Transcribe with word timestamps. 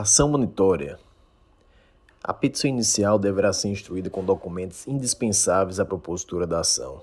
Ação 0.00 0.30
monitória. 0.30 0.98
A 2.24 2.32
petição 2.32 2.70
inicial 2.70 3.18
deverá 3.18 3.52
ser 3.52 3.68
instruída 3.68 4.08
com 4.08 4.24
documentos 4.24 4.88
indispensáveis 4.88 5.78
à 5.78 5.84
propositura 5.84 6.46
da 6.46 6.60
ação. 6.60 7.02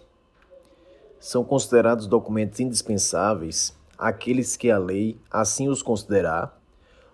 São 1.19 1.43
considerados 1.43 2.07
documentos 2.07 2.59
indispensáveis 2.59 3.77
aqueles 3.99 4.57
que 4.57 4.71
a 4.71 4.79
lei 4.79 5.15
assim 5.29 5.69
os 5.69 5.83
considerar 5.83 6.59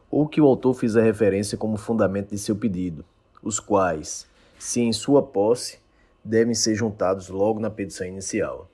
ou 0.09 0.25
que 0.25 0.39
o 0.39 0.45
autor 0.45 0.73
fizer 0.73 1.03
referência 1.03 1.57
como 1.57 1.75
fundamento 1.75 2.29
de 2.29 2.37
seu 2.37 2.55
pedido, 2.55 3.03
os 3.41 3.59
quais, 3.59 4.25
se 4.57 4.79
em 4.79 4.93
sua 4.93 5.21
posse, 5.21 5.79
devem 6.23 6.55
ser 6.55 6.75
juntados 6.75 7.27
logo 7.27 7.59
na 7.59 7.69
petição 7.69 8.07
inicial. 8.07 8.69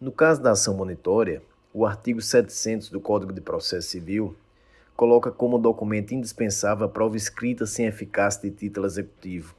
No 0.00 0.10
caso 0.10 0.42
da 0.42 0.50
ação 0.50 0.74
monitória, 0.74 1.40
o 1.72 1.86
artigo 1.86 2.20
700 2.20 2.90
do 2.90 3.00
Código 3.00 3.32
de 3.32 3.40
Processo 3.40 3.90
Civil 3.90 4.34
coloca 5.00 5.30
como 5.30 5.58
documento 5.58 6.12
indispensável 6.12 6.84
a 6.84 6.88
prova 6.90 7.16
escrita 7.16 7.64
sem 7.64 7.86
eficácia 7.86 8.50
de 8.50 8.54
título 8.54 8.84
executivo, 8.84 9.54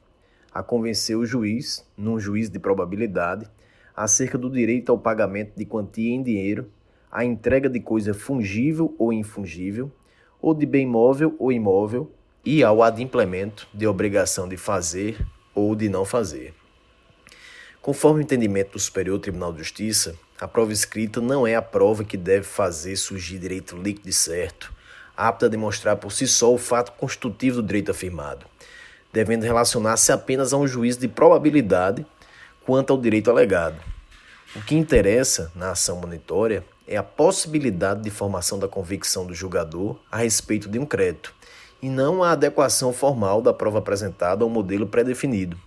a 0.54 0.62
convencer 0.62 1.18
o 1.18 1.26
juiz, 1.26 1.84
num 1.98 2.20
juízo 2.20 2.52
de 2.52 2.60
probabilidade, 2.60 3.50
acerca 3.96 4.38
do 4.38 4.52
direito 4.52 4.92
ao 4.92 5.00
pagamento 5.00 5.54
de 5.58 5.66
quantia 5.66 6.14
em 6.14 6.22
dinheiro, 6.22 6.70
a 7.12 7.26
entrega 7.26 7.68
de 7.68 7.80
coisa 7.80 8.14
fungível 8.14 8.94
ou 9.00 9.12
infungível, 9.12 9.92
ou 10.40 10.54
de 10.54 10.68
bem 10.68 10.86
móvel 10.86 11.36
ou 11.40 11.52
imóvel, 11.52 12.12
e 12.46 12.64
ao 12.64 12.84
adimplemento 12.84 13.68
de 13.74 13.88
obrigação 13.88 14.48
de 14.48 14.58
fazer 14.58 15.26
ou 15.56 15.76
de 15.76 15.90
não 15.90 16.06
fazer. 16.06 16.54
Conforme 17.82 18.20
o 18.20 18.22
entendimento 18.22 18.74
do 18.74 18.80
Superior 18.80 19.18
Tribunal 19.18 19.52
de 19.52 19.58
Justiça, 19.58 20.16
a 20.40 20.48
prova 20.48 20.72
escrita 20.72 21.20
não 21.20 21.48
é 21.48 21.56
a 21.56 21.64
prova 21.64 22.04
que 22.04 22.16
deve 22.16 22.44
fazer 22.44 22.96
surgir 22.96 23.40
direito 23.40 23.76
líquido 23.76 24.08
e 24.08 24.14
certo, 24.14 24.72
apta 25.28 25.46
a 25.46 25.50
demonstrar 25.50 25.98
por 25.98 26.12
si 26.12 26.28
só 26.28 26.52
o 26.52 26.58
fato 26.58 26.94
constitutivo 26.94 27.62
do 27.62 27.68
direito 27.68 27.92
afirmado, 27.92 28.46
devendo 29.14 29.44
relacionar-se 29.44 30.12
apenas 30.12 30.52
a 30.52 30.58
um 30.58 30.66
juízo 30.68 31.00
de 31.00 31.08
probabilidade 31.08 32.06
quanto 32.66 32.92
ao 32.92 33.00
direito 33.00 33.30
alegado. 33.30 33.80
O 34.56 34.62
que 34.62 34.76
interessa 34.76 35.52
na 35.54 35.72
ação 35.72 35.98
monitória 35.98 36.66
é 36.88 36.98
a 36.98 37.04
possibilidade 37.04 38.02
de 38.02 38.10
formação 38.10 38.58
da 38.58 38.68
convicção 38.68 39.26
do 39.26 39.34
julgador 39.34 39.96
a 40.12 40.18
respeito 40.18 40.68
de 40.68 40.80
um 40.80 40.86
crédito, 40.86 41.34
e 41.82 41.88
não 41.88 42.24
a 42.24 42.32
adequação 42.32 42.92
formal 42.92 43.42
da 43.42 43.54
prova 43.54 43.78
apresentada 43.78 44.44
ao 44.44 44.50
modelo 44.50 44.88
pré-definido. 44.88 45.58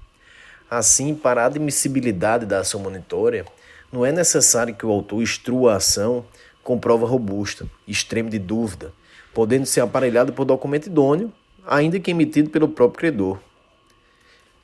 Assim, 0.69 1.15
para 1.15 1.43
a 1.43 1.47
admissibilidade 1.47 2.45
da 2.45 2.59
ação 2.59 2.81
monitória, 2.81 3.45
não 3.93 4.05
é 4.05 4.11
necessário 4.11 4.75
que 4.75 4.85
o 4.85 4.91
autor 4.91 5.23
instrua 5.23 5.75
a 5.75 5.77
ação 5.77 6.25
com 6.63 6.79
prova 6.79 7.07
robusta, 7.07 7.69
extremo 7.87 8.29
de 8.29 8.39
dúvida, 8.39 8.93
podendo 9.35 9.67
ser 9.67 9.81
aparelhado 9.81 10.33
por 10.33 10.45
documento 10.45 10.87
idôneo, 10.87 11.33
ainda 11.67 11.99
que 11.99 12.13
emitido 12.13 12.51
pelo 12.51 12.69
próprio 12.69 12.99
credor. 13.01 13.39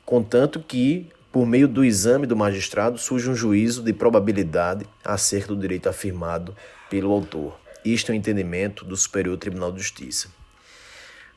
Contanto 0.05 0.61
que, 0.61 1.07
por 1.31 1.45
meio 1.45 1.67
do 1.67 1.83
exame 1.83 2.25
do 2.25 2.35
magistrado, 2.35 2.97
surge 2.97 3.29
um 3.29 3.35
juízo 3.35 3.83
de 3.83 3.91
probabilidade 3.91 4.85
acerca 5.03 5.49
do 5.49 5.59
direito 5.59 5.89
afirmado 5.89 6.55
pelo 6.89 7.11
autor. 7.11 7.59
Isto 7.83 8.11
é 8.11 8.13
o 8.13 8.15
entendimento 8.15 8.85
do 8.85 8.95
Superior 8.95 9.37
Tribunal 9.37 9.71
de 9.71 9.79
Justiça. 9.79 10.29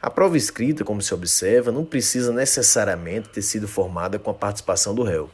A 0.01 0.11
prova 0.11 0.37
escrita, 0.37 0.85
como 0.85 1.01
se 1.01 1.15
observa, 1.15 1.73
não 1.73 1.85
precisa 1.85 2.33
necessariamente 2.33 3.31
ter 3.31 3.43
sido 3.43 3.67
formada 3.67 4.19
com 4.19 4.31
a 4.31 4.35
participação 4.35 4.95
do 4.95 5.03
réu. 5.03 5.31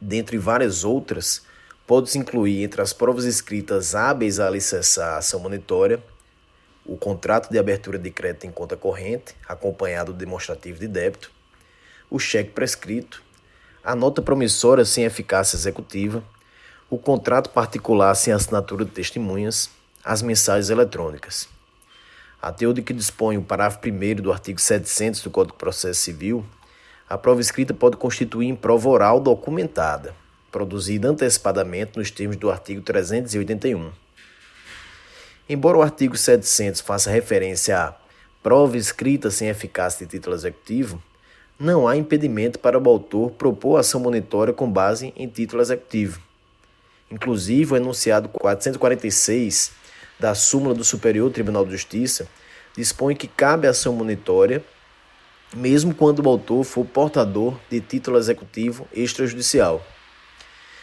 Dentre 0.00 0.36
várias 0.36 0.84
outras, 0.84 1.42
pode-se 1.86 2.18
incluir 2.18 2.62
entre 2.62 2.82
as 2.82 2.92
provas 2.92 3.24
escritas 3.24 3.94
hábeis 3.94 4.38
a 4.38 4.46
alicerçar 4.46 5.14
a 5.14 5.18
ação 5.18 5.40
monitória 5.40 6.02
o 6.88 6.96
contrato 6.96 7.50
de 7.50 7.58
abertura 7.58 7.98
de 7.98 8.10
crédito 8.10 8.46
em 8.46 8.50
conta 8.50 8.74
corrente, 8.74 9.36
acompanhado 9.46 10.12
do 10.12 10.18
demonstrativo 10.18 10.80
de 10.80 10.88
débito, 10.88 11.30
o 12.10 12.18
cheque 12.18 12.50
prescrito, 12.50 13.22
a 13.84 13.94
nota 13.94 14.22
promissória 14.22 14.86
sem 14.86 15.04
eficácia 15.04 15.54
executiva, 15.54 16.24
o 16.88 16.96
contrato 16.96 17.50
particular 17.50 18.14
sem 18.14 18.32
assinatura 18.32 18.86
de 18.86 18.90
testemunhas, 18.90 19.70
as 20.02 20.22
mensagens 20.22 20.70
eletrônicas. 20.70 21.46
Até 22.40 22.66
o 22.66 22.72
de 22.72 22.80
que 22.80 22.94
dispõe 22.94 23.36
o 23.36 23.42
parágrafo 23.42 23.80
1 23.86 24.22
do 24.22 24.32
artigo 24.32 24.58
700 24.58 25.20
do 25.20 25.30
Código 25.30 25.52
de 25.52 25.58
Processo 25.58 26.00
Civil, 26.00 26.42
a 27.06 27.18
prova 27.18 27.42
escrita 27.42 27.74
pode 27.74 27.98
constituir 27.98 28.48
em 28.48 28.56
prova 28.56 28.88
oral 28.88 29.20
documentada, 29.20 30.14
produzida 30.50 31.08
antecipadamente 31.08 31.98
nos 31.98 32.10
termos 32.10 32.36
do 32.36 32.50
artigo 32.50 32.80
381. 32.80 33.90
Embora 35.48 35.78
o 35.78 35.82
artigo 35.82 36.16
700 36.16 36.80
faça 36.80 37.10
referência 37.10 37.78
a 37.78 37.94
prova 38.42 38.76
escrita 38.76 39.30
sem 39.30 39.48
eficácia 39.48 40.04
de 40.04 40.10
título 40.12 40.36
executivo, 40.36 41.02
não 41.58 41.88
há 41.88 41.96
impedimento 41.96 42.58
para 42.58 42.78
o 42.78 42.88
autor 42.88 43.30
propor 43.30 43.78
ação 43.78 44.00
monitória 44.00 44.52
com 44.52 44.70
base 44.70 45.12
em 45.16 45.26
título 45.26 45.62
executivo. 45.62 46.20
Inclusive, 47.10 47.72
o 47.72 47.76
enunciado 47.76 48.28
446 48.28 49.72
da 50.20 50.34
súmula 50.34 50.74
do 50.74 50.84
Superior 50.84 51.30
Tribunal 51.30 51.64
de 51.64 51.72
Justiça 51.72 52.28
dispõe 52.76 53.16
que 53.16 53.26
cabe 53.26 53.66
ação 53.66 53.94
monitória 53.94 54.62
mesmo 55.54 55.94
quando 55.94 56.24
o 56.24 56.28
autor 56.28 56.64
for 56.64 56.84
portador 56.84 57.58
de 57.70 57.80
título 57.80 58.18
executivo 58.18 58.86
extrajudicial. 58.92 59.84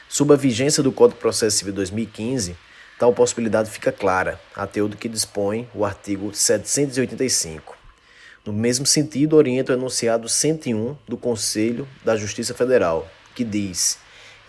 Sob 0.09 0.33
a 0.33 0.37
vigência 0.37 0.81
do 0.81 0.91
Código 0.91 1.17
de 1.17 1.21
Processo 1.21 1.57
Civil 1.57 1.73
2015, 1.73 2.55
Tal 2.97 3.11
possibilidade 3.13 3.69
fica 3.69 3.91
clara, 3.91 4.39
até 4.55 4.81
o 4.81 4.87
do 4.87 4.95
que 4.95 5.09
dispõe 5.09 5.67
o 5.75 5.83
artigo 5.83 6.33
785. 6.33 7.75
No 8.45 8.53
mesmo 8.53 8.85
sentido, 8.85 9.35
orienta 9.35 9.73
o 9.73 9.75
enunciado 9.75 10.29
101 10.29 10.95
do 11.05 11.17
Conselho 11.17 11.85
da 12.05 12.15
Justiça 12.15 12.53
Federal, 12.53 13.05
que 13.35 13.43
diz: 13.43 13.97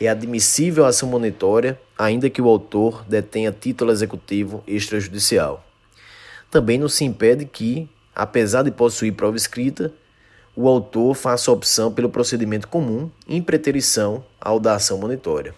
é 0.01 0.07
admissível 0.07 0.85
a 0.85 0.89
ação 0.89 1.09
monitória, 1.09 1.81
ainda 1.99 2.31
que 2.31 2.41
o 2.41 2.49
autor 2.49 3.05
detenha 3.09 3.51
título 3.51 3.91
executivo 3.91 4.63
extrajudicial. 4.65 5.65
Também 6.49 6.79
não 6.79 6.89
se 6.89 7.05
impede 7.05 7.47
que, 7.47 7.89
apesar 8.15 8.63
de 8.63 8.71
possuir 8.71 9.15
prova 9.15 9.37
escrita, 9.37 9.93
o 10.55 10.69
autor 10.69 11.15
faça 11.15 11.51
opção 11.51 11.93
pelo 11.93 12.09
procedimento 12.09 12.69
comum 12.69 13.11
em 13.27 13.43
preterição 13.43 14.25
ao 14.41 14.61
da 14.61 14.75
ação 14.75 14.99
monitória. 14.99 15.53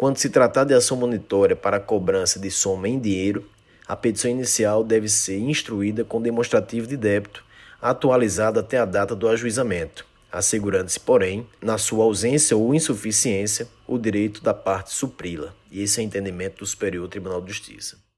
Quando 0.00 0.16
se 0.16 0.30
tratar 0.30 0.64
de 0.64 0.72
ação 0.72 0.96
monitória 0.96 1.54
para 1.54 1.78
cobrança 1.78 2.40
de 2.40 2.50
soma 2.50 2.88
em 2.88 2.98
dinheiro, 2.98 3.46
a 3.86 3.94
petição 3.94 4.30
inicial 4.30 4.82
deve 4.82 5.06
ser 5.10 5.36
instruída 5.36 6.06
com 6.06 6.22
demonstrativo 6.22 6.86
de 6.86 6.96
débito 6.96 7.44
atualizado 7.82 8.58
até 8.58 8.78
a 8.78 8.86
data 8.86 9.14
do 9.14 9.28
ajuizamento, 9.28 10.06
assegurando-se, 10.32 10.98
porém, 10.98 11.46
na 11.60 11.76
sua 11.76 12.04
ausência 12.04 12.56
ou 12.56 12.74
insuficiência, 12.74 13.68
o 13.86 13.98
direito 13.98 14.42
da 14.42 14.54
parte 14.54 14.90
supri-la. 14.90 15.52
E 15.70 15.82
esse 15.82 16.00
é 16.00 16.02
o 16.02 16.06
entendimento 16.06 16.60
do 16.60 16.66
Superior 16.66 17.06
Tribunal 17.06 17.42
de 17.42 17.52
Justiça. 17.52 17.98